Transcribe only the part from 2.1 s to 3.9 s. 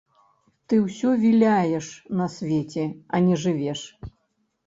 на свеце, а не жывеш.